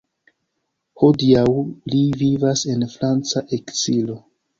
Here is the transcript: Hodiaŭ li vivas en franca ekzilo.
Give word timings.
Hodiaŭ 1.01 1.43
li 1.93 1.99
vivas 2.21 2.63
en 2.73 2.87
franca 2.95 3.45
ekzilo. 3.59 4.17